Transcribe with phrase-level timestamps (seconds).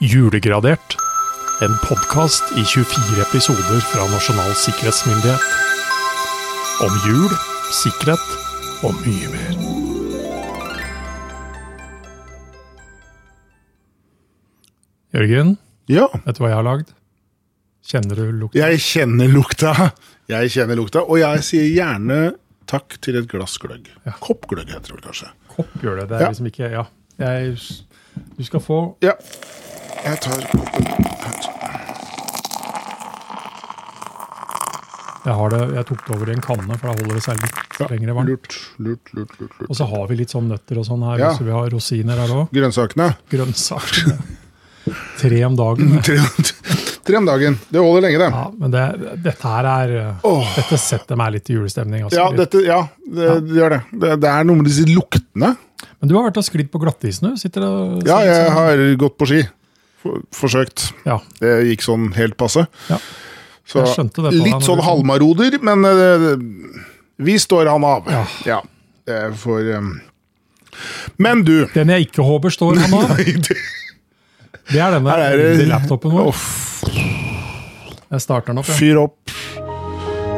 [0.00, 0.96] Julegradert.
[1.60, 5.40] En podkast i 24 episoder fra Nasjonal sikkerhetsmyndighet.
[6.86, 7.28] Om jul,
[7.82, 8.24] sikkerhet
[8.88, 9.58] og mye mer.
[15.14, 15.56] Jørgen,
[15.90, 16.90] Ja, vet du hva jeg har lagd?
[17.90, 18.60] Kjenner du lukta?
[18.60, 19.72] jeg kjenner lukta.
[20.30, 22.18] Jeg kjenner lukta, og jeg sier gjerne
[22.70, 23.88] takk til et glass gløgg.
[24.06, 24.12] Ja.
[24.22, 25.30] Koppgløgg heter det kanskje.
[25.50, 26.08] Kopp gjør det.
[26.12, 26.28] Det er Ja.
[26.30, 26.84] liksom ikke Ja.
[27.18, 27.58] Jeg,
[28.38, 29.12] du skal få Ja.
[30.00, 31.48] Jeg tar koppen her.
[35.20, 37.42] Jeg, har det, jeg tok det over i en kanne, for da holder det seg
[37.44, 38.30] litt lenger varmt.
[38.30, 39.68] Lurt, lurt, lurt, lurt, lurt.
[39.68, 41.20] Og så har vi litt sånn nøtter og sånn her.
[41.20, 41.30] Ja.
[41.36, 42.54] Så vi har rosiner her òg.
[42.56, 43.10] Grønnsakene.
[43.32, 44.16] Grønnsakene.
[45.20, 45.92] Tre om dagen.
[47.10, 47.56] Tre, om dagen.
[47.68, 48.30] Det holder lenge, det.
[48.32, 48.82] Ja, men det,
[49.24, 49.94] dette her er
[50.26, 50.44] oh.
[50.56, 52.04] Dette setter meg litt i julestemning.
[52.06, 52.20] Altså.
[52.20, 53.80] Ja, dette, ja det, det gjør det.
[54.04, 54.16] det.
[54.24, 55.54] Det er noe med disse luktene.
[56.00, 57.40] Men du har vært og sklidd på glattisen, du?
[57.40, 58.56] Sitter og Ja, jeg sånn.
[58.56, 59.42] har gått på ski.
[60.00, 60.92] For, forsøkt.
[61.04, 61.18] ja.
[61.40, 62.62] Det gikk sånn helt passe.
[62.88, 62.96] Ja.
[63.68, 66.38] Så Jeg skjønte det på litt når sånn halvmaroder, men uh,
[67.20, 68.08] vi står han av.
[68.10, 68.22] Ja.
[68.48, 68.60] ja.
[69.36, 69.90] for um,
[71.20, 73.58] Men du Den jeg ikke håper står han av, det-
[74.70, 76.28] det er denne er det- laptopen vår.
[76.32, 76.82] Uff,
[78.10, 78.66] Jeg starter den opp.
[78.70, 78.74] Ja.
[78.80, 79.16] fyr opp.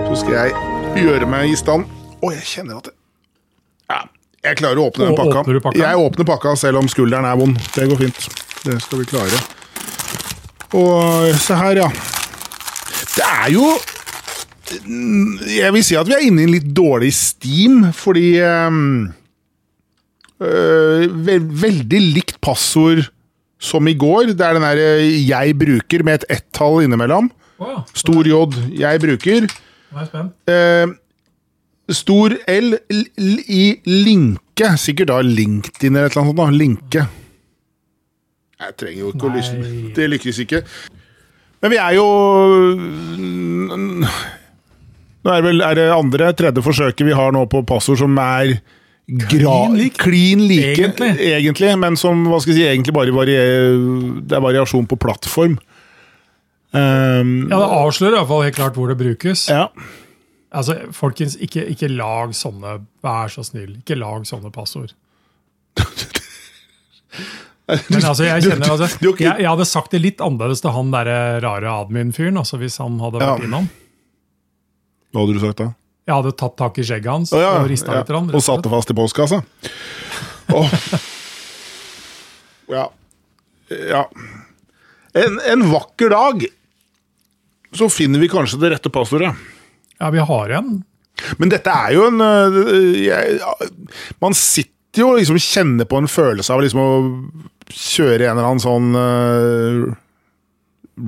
[0.08, 1.86] Så skal jeg gjøre meg i stand.
[2.22, 2.96] Å, jeg kjenner at det
[3.92, 4.02] ja,
[4.44, 5.40] Jeg klarer å åpne den pakka.
[5.46, 5.78] åpner pakka?
[5.86, 7.56] Jeg åpner pakka selv om skulderen er vond.
[7.76, 8.28] Det går fint.
[8.62, 9.40] Det skal vi klare.
[10.78, 11.88] Og se her, ja.
[13.12, 13.66] Det er jo
[15.58, 19.10] Jeg vil si at vi er inne i en litt dårlig steam, fordi um,
[20.40, 23.04] øh, ve Veldig likt passord
[23.62, 24.32] som i går.
[24.32, 27.30] Det er den derre 'jeg bruker' med et ett-tall innimellom.
[27.60, 27.84] Wow.
[27.94, 29.50] Stor J 'jeg bruker'.
[29.92, 30.30] Er.
[30.48, 30.86] Eh,
[31.90, 34.72] stor L, l l i linke.
[34.76, 36.38] Sikkert da LinkedIn eller et eller annet sånt.
[36.38, 37.08] da, Linke.
[38.62, 39.54] Jeg trenger jo ikke å lyse.
[39.96, 40.62] Det lykkes ikke.
[41.62, 42.06] Men vi er jo
[45.22, 48.16] Nå er det vel er det andre, tredje forsøket vi har nå på passord som
[48.18, 48.56] er
[49.28, 49.98] Klin like.
[49.98, 51.08] klin like, Egentlig.
[51.26, 53.74] egentlig, men som hva skal jeg si, egentlig bare varier,
[54.24, 55.56] det er variasjon på plattform.
[56.72, 59.48] Um, Ja, Det avslører i hvert fall helt klart hvor det brukes.
[59.50, 59.66] ja.
[60.52, 64.92] Altså, Folkens, ikke, ikke lag sånne Vær så snill, ikke lag sånne passord.
[67.92, 71.12] Men altså, jeg kjenner altså, jeg, jeg hadde sagt det litt annerledes til han der
[71.44, 73.48] rare admin-fyren, altså hvis han hadde vært Ja.
[73.48, 73.68] innom.
[75.12, 75.68] Hva hadde du sagt da?
[76.08, 78.00] Jeg hadde tatt tak i skjegget hans oh, ja, og rista ja.
[78.02, 78.10] litt.
[78.10, 79.42] Rann, Og satt det fast i postkassa?
[80.58, 80.76] Åh.
[82.72, 82.86] Ja.
[83.92, 84.02] ja.
[85.12, 86.46] En, en vakker dag
[87.76, 89.32] så finner vi kanskje det rette passordet.
[90.00, 90.82] Ja, vi har en.
[91.38, 93.36] Men dette er jo en øh, jeg,
[94.20, 96.90] Man sitter jo og liksom kjenner på en følelse av liksom å
[97.70, 99.92] kjøre en eller annen sånn uh,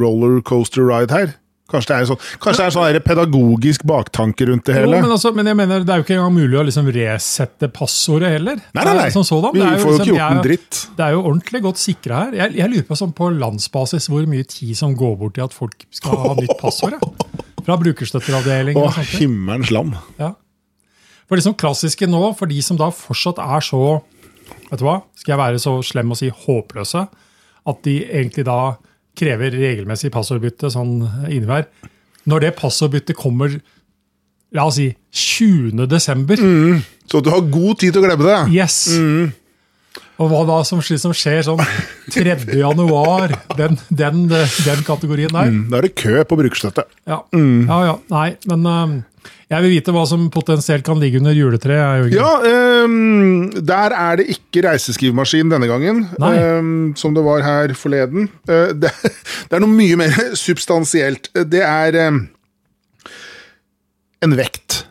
[0.01, 1.33] rollercoaster ride her.
[1.71, 4.83] Kanskje det er en sånn, kanskje det er en sånn pedagogisk baktanke rundt det Jo,
[4.83, 4.99] hele?
[5.01, 8.35] men, altså, men jeg mener, det er jo ikke engang mulig å liksom resette passordet
[8.37, 8.61] heller.
[8.77, 9.07] Nei, nei, nei.
[9.15, 9.57] Sånn sådan.
[9.57, 10.83] Vi jo får jo liksom- ikke gjort en jo- dritt.
[10.99, 12.33] Det er jo ordentlig godt sikra her.
[12.43, 15.53] Jeg, jeg lurer på sånn på landsbasis hvor mye tid som går bort i at
[15.57, 16.93] folk skal ha nytt passord.
[17.01, 17.43] Ja.
[17.65, 18.77] Fra brukerstøtteavdeling.
[18.77, 19.97] Å, himmelens land.
[20.21, 20.35] Ja.
[21.27, 24.03] For det som klassiske nå, for de som da fortsatt er så
[24.71, 27.07] vet du hva, Skal jeg være så slem å si håpløse?
[27.65, 28.77] At de egentlig da
[29.17, 30.99] krever regelmessig passordbytte sånn
[31.29, 31.69] innenhver.
[32.29, 33.55] Når det passordbyttet kommer
[34.55, 35.87] la oss si 20.
[35.91, 36.41] desember
[37.11, 38.39] Så du har god tid til å glemme det.
[38.55, 38.85] Yes!
[40.15, 41.63] Og hva da som, som skjer sånn
[42.15, 42.37] 3.
[42.55, 45.51] januar, den, den, den kategorien der.
[45.71, 46.87] Da er det kø på brukerstøtte.
[47.11, 47.97] Ja, ja, ja.
[48.15, 48.95] Nei, men øhm,
[49.51, 52.09] jeg vil vite hva som potensielt kan ligge under juletreet.
[52.15, 52.31] Ja,
[52.85, 58.31] um, der er det ikke reiseskrivemaskin denne gangen, ehm, som det var her forleden.
[58.49, 58.93] Uh, det,
[59.49, 61.31] det er noe mye mer substansielt.
[61.35, 62.25] Det er um,
[64.25, 64.85] en vekt.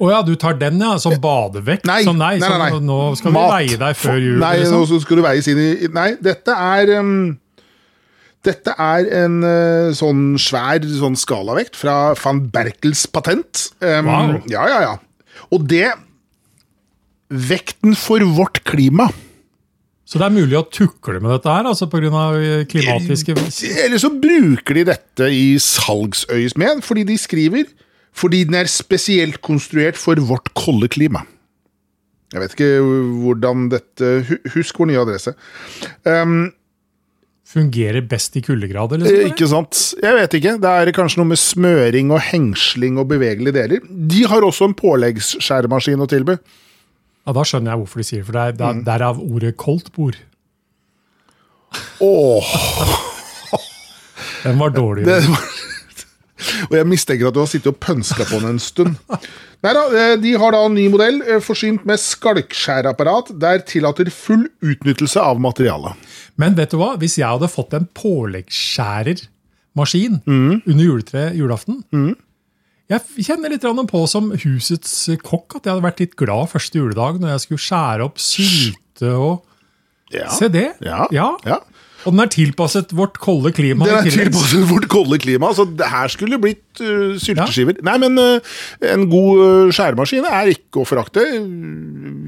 [0.00, 0.94] Å ja, du tar den, ja?
[1.00, 1.84] Som badevekt?
[1.88, 2.70] Nei, så nei, nei, nei, nei.
[2.72, 3.50] Så nå skal Mat.
[3.50, 4.38] vi veie deg før jul?
[4.40, 4.86] Nei, liksom.
[4.88, 6.92] nå skal du veies inn i Nei, dette er
[8.46, 13.66] Dette er en uh, sånn svær sånn skalavekt fra van Berkels patent.
[13.84, 14.38] Um, Wow.
[14.48, 15.42] Ja, ja, ja.
[15.52, 15.90] Og det
[17.30, 19.06] Vekten for vårt klima.
[20.02, 22.24] Så det er mulig å tukle med dette her, altså pga.
[22.66, 23.36] klimatiske
[23.84, 27.70] Eller så bruker de dette i salgsøyesmed, fordi de skriver
[28.10, 31.22] fordi den er spesielt konstruert for vårt kolde klima.
[32.34, 32.70] Jeg vet ikke
[33.22, 34.10] hvordan dette
[34.54, 35.32] Husk vår nye adresse.
[36.02, 36.50] Um,
[37.50, 39.30] Fungerer best i kuldegrader, eh, liksom?
[39.32, 39.78] ikke sant?
[40.04, 40.52] Jeg vet ikke.
[40.62, 43.80] Det er kanskje noe med smøring og hengsling og bevegelige deler.
[43.90, 46.36] De har også en påleggsskjæremaskin å tilby.
[47.26, 48.84] Ja, Da skjønner jeg hvorfor de sier det, for det er, Mm.
[48.84, 50.16] det er derav ordet koldtbord.
[52.00, 52.54] Åh,
[54.44, 55.04] Den var dårlig.
[55.06, 55.48] det var...
[56.70, 58.96] Og jeg mistenker at du har sittet og pønska på den en stund.
[59.60, 64.46] Neida, da, De har da en ny modell eh, forsynt med skalkskjærapparat der tillater full
[64.64, 65.92] utnyttelse av materialet.
[66.40, 66.94] Men vet du hva?
[67.00, 70.62] Hvis jeg hadde fått en påleggsskjærermaskin Mm.
[70.66, 71.84] under juletreet julaften
[72.90, 77.20] Jeg kjenner litt på som husets kokk at jeg hadde vært litt glad første juledag
[77.20, 79.42] når jeg skulle skjære opp sylte og
[80.12, 80.28] Ja.
[80.28, 80.72] Se det!
[80.82, 81.06] Ja.
[81.12, 81.36] ja.
[81.46, 81.58] ja.
[82.06, 83.84] Og den er tilpasset vårt kolde klima.
[83.84, 87.80] Det er tilpasset vårt kolde klima, så det her skulle blitt uh, sylteskiver.
[87.86, 88.54] Nei, men uh,
[88.92, 91.24] en god uh, skjæremaskin er ikke å forakte.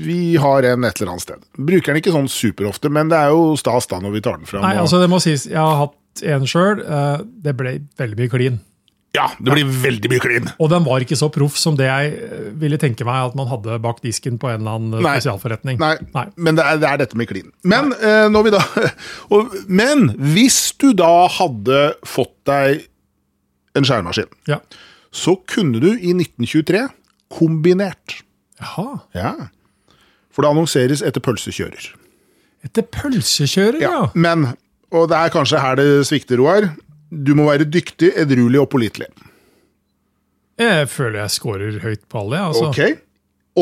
[0.03, 1.47] Vi har en et eller annet sted.
[1.57, 4.51] Bruker den ikke sånn superofte, men det er jo stas da når vi tar den
[4.51, 4.65] fram.
[4.67, 6.83] Nei, og- altså det må sies, Jeg har hatt en sjøl.
[7.43, 8.61] Det ble veldig mye klin.
[9.12, 10.47] Ja, det blir veldig mye klin.
[10.56, 13.50] Og den var ikke så proff som det jeg eh, ville tenke meg at man
[13.50, 15.19] hadde bak disken på en eller annen Nei.
[15.19, 15.76] spesialforretning.
[15.82, 16.25] Nei, Nei.
[16.41, 17.50] men det er, det er dette med klin.
[17.69, 18.62] Men, eh, da,
[19.37, 22.87] og, men hvis du da hadde fått deg
[23.76, 24.62] en skjæremaskin, Ja.
[25.12, 26.87] så kunne du i 1923
[27.32, 28.23] kombinert.
[28.62, 29.03] Jaha.
[29.17, 29.35] Ja.
[30.32, 31.91] For det annonseres etter pølsekjører.
[32.65, 33.93] Etter pølsekjører, ja.
[33.93, 34.08] Ja.
[34.17, 34.55] Men,
[34.88, 36.70] og det er kanskje her det svikter, Roar,
[37.12, 39.09] du må være dyktig, edruelig og pålitelig.
[40.62, 42.41] Jeg føler jeg scorer høyt på alle.
[42.49, 42.70] Altså.
[42.70, 42.81] Ok?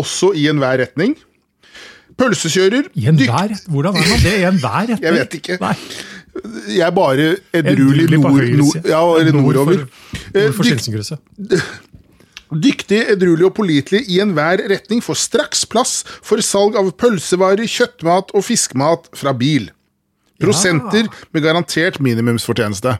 [0.00, 1.16] Også i enhver retning.
[2.20, 4.32] Pølsekjører I enhver Hvordan er man det?
[4.38, 5.04] I enhver retning?
[5.06, 5.56] Jeg vet ikke.
[5.62, 5.74] Nei.
[6.70, 9.00] Jeg er bare edruelig nord, nord, ja,
[9.34, 9.80] nordover.
[10.34, 11.70] Eh, Nord for dykt-
[12.66, 18.32] Dyktig, edruelig og pålitelig i enhver retning får straks plass for salg av pølsevarer, kjøttmat
[18.34, 19.68] og fiskemat fra bil.
[20.42, 22.96] Prosenter med garantert minimumsfortjeneste.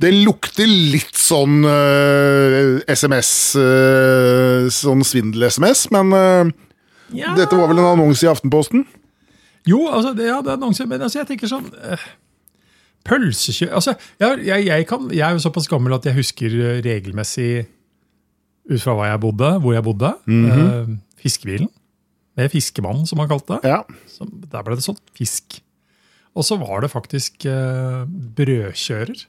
[0.00, 6.50] Det lukter litt sånn uh, SMS uh, Sånn svindel-SMS, men uh,
[7.16, 7.32] Ja.
[7.38, 8.84] dette var vel en annonse i Aftenposten?
[9.66, 12.02] Jo, altså, det, ja, det er annonse, men altså, jeg tenker sånn eh,
[13.06, 13.68] Pølsekjø...
[13.74, 17.48] Altså, jeg, jeg, jeg, kan, jeg er jo såpass gammel at jeg husker eh, regelmessig
[18.70, 20.12] ut fra hva jeg bodde, hvor jeg bodde.
[20.26, 21.70] eh, fiskebilen.
[22.36, 23.70] Med fiskemannen, som han kalte det.
[23.72, 23.80] Ja.
[24.12, 25.60] Så der ble det solgt fisk.
[26.36, 28.02] Og så var det faktisk eh,
[28.36, 29.22] brødkjører.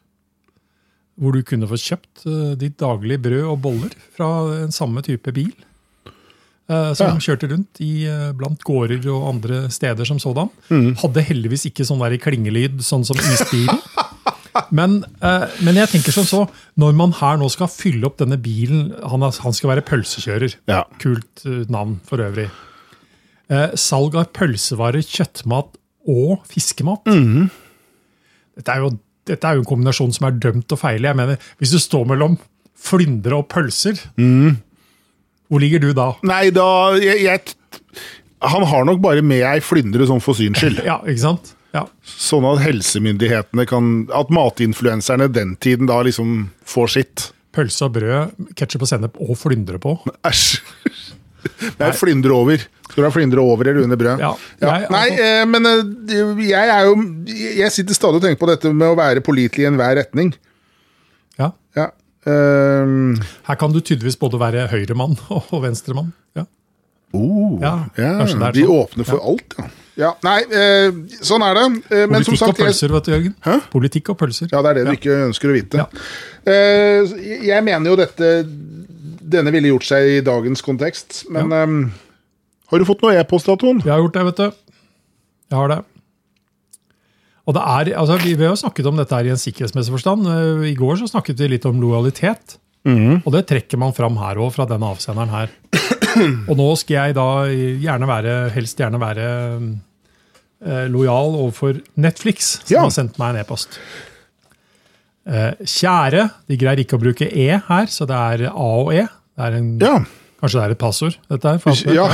[1.18, 4.28] Hvor du kunne få kjøpt uh, ditt daglige brød og boller fra
[4.64, 5.54] en samme type bil.
[6.70, 7.22] Uh, som Ja.
[7.24, 10.52] kjørte rundt i, uh, blant gårder og andre steder som sådan.
[10.70, 10.92] Mm.
[11.02, 13.80] Hadde heldigvis ikke sånn der klingelyd, sånn som isbilen.
[14.74, 15.04] Men,
[15.62, 16.40] men jeg tenker som så,
[16.82, 20.56] når man her nå skal fylle opp denne bilen Han, han skal være pølsekjører.
[20.68, 20.80] Ja.
[21.00, 22.48] Kult navn for øvrig.
[23.78, 25.78] Salg av pølsevarer, kjøttmat
[26.10, 27.06] og fiskemat.
[27.06, 27.52] Mm.
[28.58, 28.90] dette, er jo,
[29.28, 31.12] dette er jo en kombinasjon som er dømt å feile.
[31.12, 32.38] Jeg mener, Hvis du står mellom
[32.78, 34.58] flyndre og pølser, mm.
[35.50, 36.12] hvor ligger du da?
[36.28, 36.68] Nei, da
[37.02, 38.08] jeg, jeg,
[38.54, 40.84] Han har nok bare med ei flyndre sånn for syns skyld.
[40.90, 41.54] Ja, ikke sant?
[41.76, 41.84] Ja.
[42.08, 47.28] Sånn at helsemyndighetene kan At matinfluenserne den tiden da liksom får sitt.
[47.54, 49.98] Pølse og brød, ketsjup og sennep og flyndre på.
[50.28, 50.62] Æsj.
[51.44, 52.58] Det er flyndre over.
[52.88, 54.20] Skal du ha flyndre over eller under brød?
[54.24, 54.32] Ja,
[54.62, 54.80] Ja.
[54.90, 56.96] Nei, altså- eh, men eh, jeg er jo
[57.60, 60.34] Jeg sitter stadig og tenker på dette med å være pålitelig i enhver retning.
[61.40, 61.52] Ja.
[61.76, 61.90] Ja.
[62.28, 63.16] Um,
[63.48, 66.12] Her kan du tydeligvis både være høyremann og venstremann.
[66.36, 66.44] Ja.
[67.14, 68.68] oh, Ja, ja, de sånn.
[68.68, 69.68] åpner for alt, ja.
[70.02, 70.10] ja.
[70.28, 70.92] Nei, eh,
[71.24, 71.68] sånn er det.
[71.92, 73.36] Eh, men Politikk sagt, og pølser, vet du, Jørgen.
[73.48, 73.56] Hæ?
[73.72, 74.50] Politikk og pølser.
[74.52, 75.86] Ja, det er det du ikke ønsker å vite.
[75.86, 75.88] Ja.
[76.52, 77.16] Eh,
[77.48, 78.34] jeg mener jo dette
[79.28, 81.78] Denne ville gjort seg i dagens kontekst, men ehm,
[82.72, 83.82] Har du fått noe e-post, da, Ton?
[83.84, 84.62] Jeg har gjort det, vet du.
[85.52, 85.80] Jeg har det.
[87.48, 90.28] Og det er, altså, vi, har jo snakket om dette her i en sikkerhetsmessig forstand.
[90.28, 92.58] Eh, I går så snakket vi litt om lojalitet.
[92.88, 95.50] Og det trekker man fram her òg, fra denne avsenderen her.
[96.48, 99.26] Og nå skal jeg da gjerne være, helst gjerne være
[100.64, 102.82] eh, lojal overfor Netflix, som Ja.
[102.86, 103.76] har sendt meg en e-post.
[105.28, 109.04] Eh, kjære, de greier ikke å bruke E her, så det er A og E.
[109.38, 109.98] Det en, Ja.
[110.42, 111.16] Kanskje det er et passord?
[111.32, 111.58] dette her?
[111.58, 112.08] for ja.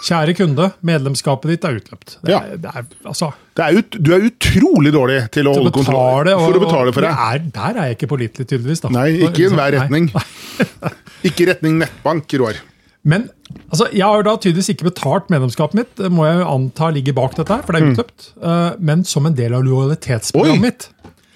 [0.00, 2.16] Kjære kunde, medlemskapet ditt er utløpt.
[2.24, 2.38] Det Ja.
[2.40, 5.72] er, det er, altså, Det er ut, du er utrolig dårlig til å til holde
[5.76, 6.24] kontroll.
[6.40, 7.10] For å betale for det.
[7.10, 8.80] er, Der er jeg ikke pålitelig, tydeligvis.
[8.80, 8.88] Da.
[8.88, 10.10] Nei, ikke i enhver retning.
[11.22, 12.56] Ikke retning nettbank, Roar.
[13.04, 13.28] Men
[13.70, 15.90] altså, jeg har da tydeligvis ikke betalt medlemskapet mitt.
[16.00, 18.28] Det må jeg anta ligger bak dette, her, for det er utløpt.
[18.42, 19.68] Eh, men som en del av Mm.
[19.68, 20.88] Lojalitetsprogrammet mitt.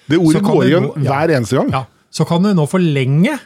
[0.09, 1.11] Det ordet går igjen ja.
[1.11, 1.71] hver eneste gang.
[1.73, 3.39] Ja, så kan du nå forlenge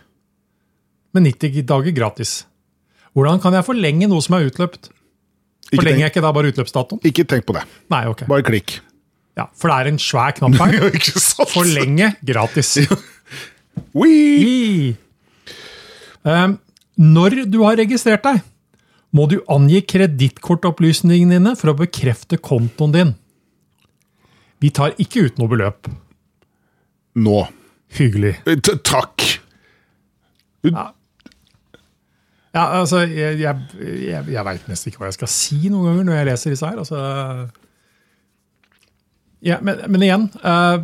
[1.17, 2.43] med 90 dager gratis.
[3.17, 4.91] Hvordan kan jeg forlenge noe som er utløpt?
[5.73, 7.01] Forlenger jeg ikke da bare utløpsdatoen?
[7.09, 7.65] ikke tenk på det.
[7.93, 8.25] Nei, ok.
[8.31, 8.79] Bare klikk.
[9.39, 10.89] Ja, for det er en svær knapp her.
[10.99, 11.51] ikke sant?
[11.53, 12.75] Forlenge gratis.
[16.25, 16.57] Um,
[16.99, 18.41] når du har registrert deg,
[19.15, 23.15] må du angi kredittkortopplysningene dine for å bekrefte kontoen din.
[24.59, 25.89] Vi tar ikke ut noe beløp.
[27.19, 27.39] Nå.
[27.99, 28.35] Hyggelig.
[28.45, 29.25] T takk!
[30.67, 30.91] Ja,
[32.55, 33.67] altså, jeg, jeg,
[34.09, 36.71] jeg, jeg veit nesten ikke hva jeg skal si noen ganger når jeg leser disse
[36.71, 36.79] her.
[36.81, 37.03] Altså,
[39.45, 40.79] ja, men, men igjen, eh,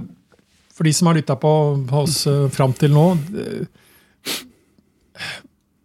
[0.75, 1.53] for de som har lytta på,
[1.89, 3.07] på oss uh, fram til nå
[3.39, 3.67] eh,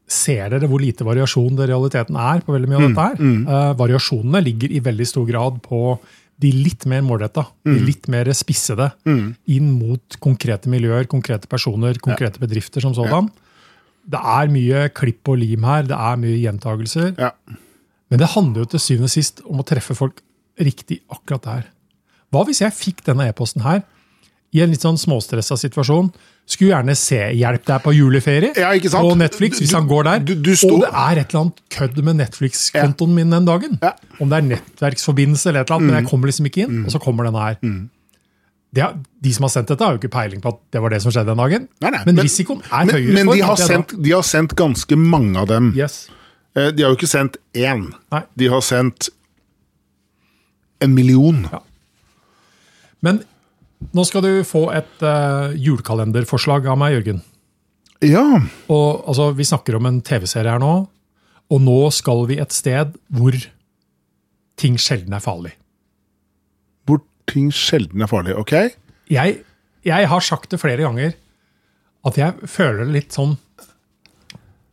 [0.10, 3.20] Ser dere hvor lite variasjon det realiteten er på veldig mye av dette her?
[3.54, 6.00] Eh, variasjonene ligger i veldig stor grad på
[6.42, 12.42] de litt mer målretta, de litt mer spissede, inn mot konkrete miljøer, konkrete personer, konkrete
[12.42, 13.28] bedrifter som sådan.
[14.10, 17.12] Det er mye klipp og lim her, det er mye gjentagelser.
[17.20, 17.32] Ja.
[18.10, 20.24] Men det handler jo til syvende og sist om å treffe folk
[20.60, 21.68] riktig akkurat der.
[22.34, 23.84] Hva hvis jeg fikk denne e-posten her
[24.54, 26.10] i en litt sånn småstressa situasjon?
[26.50, 30.20] Skulle gjerne se Hjelp deg på juleferie Ja, på Netflix, hvis Du- han går der.
[30.26, 33.78] du- du Og det er et eller annet kødd med Netflix-kontoen min den dagen.
[33.84, 33.92] Ja.
[34.20, 36.92] Om det er nettverksforbindelse eller et eller annet, men jeg kommer liksom ikke inn, og
[36.92, 37.58] så kommer denne her.
[37.62, 37.90] Det
[38.78, 41.00] har, de som har sendt dette, har jo ikke peiling på at det var det
[41.02, 41.68] som skjedde den dagen.
[41.82, 45.00] Nei, nei, men, risikoen er Men, høyere men de, har sendt, de har sendt ganske
[45.00, 45.72] mange av dem.
[45.78, 46.04] Yes.
[46.54, 47.88] Eh, De har jo ikke sendt én.
[48.14, 48.22] Nei.
[48.38, 49.10] De har sendt
[50.86, 51.42] en million.
[51.52, 51.64] Ja.
[53.06, 53.24] Men
[53.96, 57.22] nå skal du få et uh, julekalenderforslag av meg, Jørgen.
[58.06, 58.26] Ja.
[58.72, 60.74] Og altså, Vi snakker om en TV-serie her nå,
[61.50, 63.36] og nå skal vi et sted hvor
[64.60, 65.56] ting sjelden er farlig.
[67.30, 68.36] Ting sjelden er farlig.
[68.40, 68.56] Ok?
[69.10, 69.42] Jeg,
[69.88, 71.14] jeg har sagt det flere ganger
[72.08, 73.34] at jeg føler det litt sånn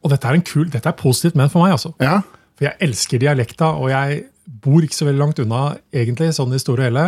[0.04, 1.90] Og dette er en kul, dette er positivt ment for meg, altså.
[1.98, 2.20] Ja.
[2.56, 4.26] For jeg elsker dialekta, og jeg
[4.62, 7.06] bor ikke så veldig langt unna, egentlig, sånn i store og hele.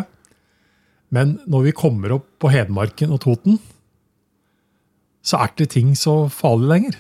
[1.15, 3.61] Men når vi kommer opp på Hedmarken og Toten,
[5.23, 6.99] så er ikke ting så farlig lenger.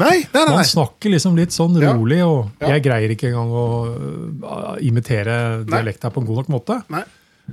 [0.00, 0.56] Nei, nei, nei.
[0.62, 5.34] Man snakker liksom litt sånn rolig, og jeg greier ikke engang å uh, imitere
[5.66, 6.78] dialekta på en god nok måte.
[6.92, 7.04] nei.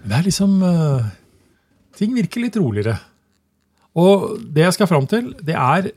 [0.04, 1.06] Det er liksom uh,
[1.98, 2.98] Ting virker litt roligere.
[3.98, 5.89] Og det jeg skal fram til, det er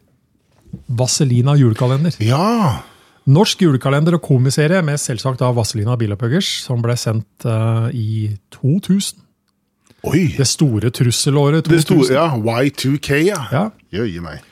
[0.96, 2.14] Vazelina julekalender.
[2.24, 2.80] Ja.
[3.30, 9.20] Norsk julekalender og komiserie med selvsagt av Vazelina Bilopphøggers, som ble sendt uh, i 2000.
[10.08, 10.30] Oi.
[10.38, 11.74] Det store trusselåret 2000.
[11.76, 12.30] Det store, ja.
[12.64, 13.42] Y2K, ja.
[13.52, 13.66] Ja.
[13.92, 14.46] Jøye meg.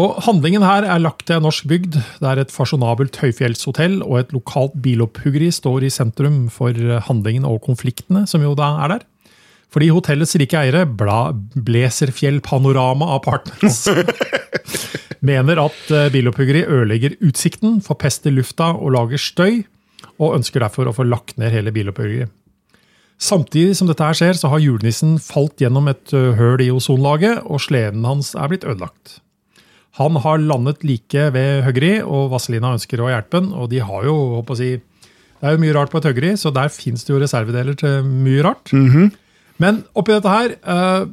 [0.00, 4.30] Og Handlingen her er lagt til en norsk bygd, der et fasjonabelt høyfjellshotell og et
[4.32, 6.76] lokalt bilopphuggeri står i sentrum for
[7.08, 9.04] handlingen og konfliktene som jo da er der.
[9.70, 13.84] Fordi hotellets rike eiere, Bla Blazerfjell Panorama Apartments,
[15.30, 19.62] mener at eh, bilopphuggeri ødelegger utsikten, forpester lufta og lager støy,
[20.18, 22.32] og ønsker derfor å få lagt ned hele bilopphuggeriet.
[23.20, 27.60] Samtidig som dette her skjer, så har julenissen falt gjennom et høl i ozonlaget, og
[27.60, 29.20] sleden hans er blitt ødelagt.
[29.98, 33.50] Han har landet like ved høggeri, og Vazelina ønsker å hjelpe han.
[33.58, 34.70] Og de har jo, håper å si,
[35.40, 38.06] det er jo mye rart på et høggeri, så der fins det jo reservedeler til
[38.06, 38.70] mye rart.
[39.60, 41.06] Men oppi dette her, eh,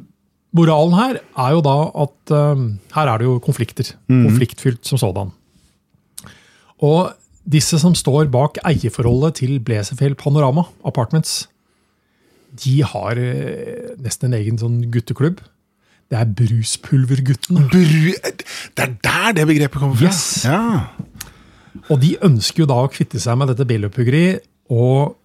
[0.55, 2.65] moralen her er jo da at eh,
[2.95, 3.95] her er det jo konflikter.
[4.27, 5.33] Konfliktfylt som sådan.
[6.85, 7.13] Og
[7.47, 11.47] disse som står bak eierforholdet til Blazerfjell Panorama Apartments,
[12.63, 15.41] de har eh, nesten en egen sånn gutteklubb.
[16.07, 17.65] Det er Bruspulverguttene.
[17.67, 20.07] Bru det er der det begrepet kommer fra.
[20.07, 20.45] Yes.
[20.45, 20.87] Ja.
[21.91, 24.37] Og de ønsker jo da å kvitte seg med dette bilopphugeri,
[24.71, 25.17] og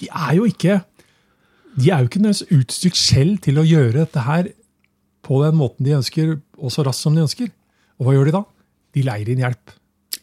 [0.00, 0.80] de er jo ikke
[1.78, 4.50] de er jo ikke utstyrt selv til å gjøre dette her
[5.24, 7.48] på den måten de ønsker, og så raskt som de ønsker.
[8.00, 8.42] Og hva gjør de da?
[8.92, 9.72] De leier inn hjelp.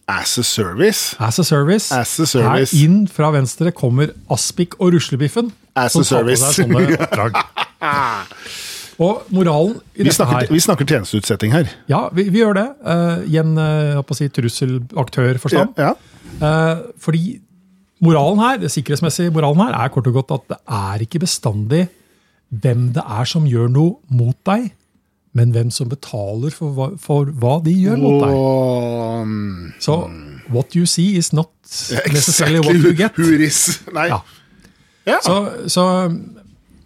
[0.10, 1.15] As a service.
[1.22, 1.91] As a service.
[1.94, 2.74] As a service.
[2.75, 5.51] Her inn fra venstre kommer Aspik og Ruslebiffen.
[5.77, 6.53] As som tar på service.
[6.58, 7.39] seg sånne oppdrag.
[9.00, 11.70] Og moralen i Vi snakker, her vi snakker tjenesteutsetting her.
[11.88, 12.65] Ja, vi, vi gjør det.
[12.84, 15.79] Uh, I en uh, si, trusselaktørforstand.
[15.79, 15.94] Ja.
[16.44, 17.39] uh, fordi
[18.03, 21.88] moralen her, det sikkerhetsmessige moralen her er kort og godt at det er ikke bestandig
[22.50, 24.72] hvem det er som gjør noe mot deg,
[25.38, 28.36] men hvem som betaler for hva, for hva de gjør mot deg.
[29.29, 30.00] Mm, Så
[30.50, 31.51] what you see is not
[32.10, 33.15] necessarily what you get.
[33.15, 34.10] Who is Nei.
[34.10, 34.20] Ja.
[35.08, 35.20] Ja.
[35.24, 35.84] Så, så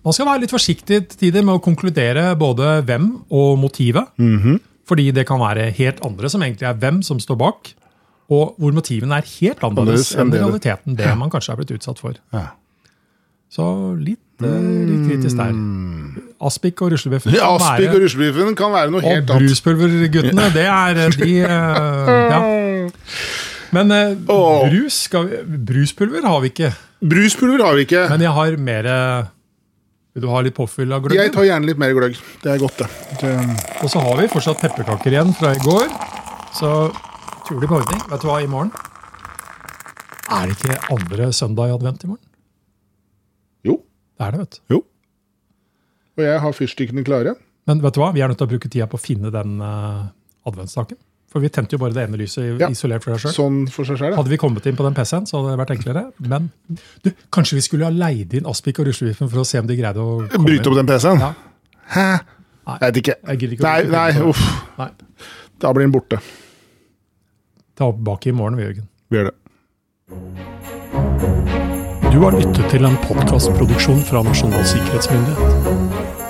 [0.04, 4.10] man skal være litt forsiktig tider med å konkludere både hvem og motivet.
[4.20, 4.60] Mhm.
[4.84, 7.70] Fordi det kan være helt andre som egentlig er hvem som står bak,
[8.34, 12.18] og hvor motivene er helt annerledes enn realiteten det man kanskje er blitt utsatt for.
[12.36, 12.50] Ja.
[13.54, 13.64] Så
[13.96, 15.54] litt, eh, litt kritisk der.
[16.44, 19.48] Aspik og ruslebiffen Ja, kan Aspik og ruslebiffen kan være noe Og helt annet.
[19.48, 22.42] bruspulverguttene, det er eh, de eh, Ja.
[23.72, 23.88] Men
[24.28, 25.38] brus vi,
[25.70, 26.74] bruspulver har vi ikke.
[27.00, 28.10] Bruspulver har vi ikke.
[28.10, 28.90] Men jeg har mer
[30.14, 32.18] Vil du ha litt påfyll av Jeg tar gjerne litt mer gløgg.
[32.44, 32.90] Det er godt, det.
[33.24, 33.34] det.
[33.82, 35.88] Og så har vi fortsatt pepperkaker igjen fra i går.
[36.54, 36.70] Så
[37.42, 38.04] utrolig på ordning.
[38.12, 38.74] Vet du hva, i morgen
[40.34, 42.26] er det ikke andre søndag i advent i morgen?
[43.68, 43.78] Jo.
[44.18, 44.76] Det Det er det, vet du.
[44.76, 44.80] Jo.
[46.18, 47.36] Og jeg har fyrstikkene klare.
[47.68, 48.12] Men vet du hva?
[48.14, 50.10] vi er nødt til å bruke tida på å finne den uh,
[50.50, 50.98] adventsstaken.
[51.34, 52.68] For vi tente jo bare det ene lyset Ja.
[52.70, 53.34] isolert for seg sjøl.
[53.34, 54.16] Sånn for seg selv.
[54.20, 56.04] Hadde vi kommet inn på den PC-en, så hadde det vært enklere.
[56.22, 56.52] Men
[57.02, 59.76] du, kanskje vi skulle ha leid inn Aspik og Ruslevipen for å se om de
[59.80, 61.20] greide å komme Bryte opp den PC-en?
[61.26, 61.34] Ja.
[61.96, 62.06] Hæ?
[62.68, 62.78] Nei.
[62.80, 63.16] Jeg vet ikke.
[63.28, 64.44] Jeg ikke Nei, nei, uff.
[64.78, 64.90] Nei.
[65.60, 66.22] Da blir den borte.
[67.76, 68.88] Ta opp bak i morgen, vi, Jørgen.
[69.10, 69.38] Vi gjør det.
[72.14, 76.23] Du har lyttet til en podkastproduksjon fra Nasjonal sikkerhetsmyndighet.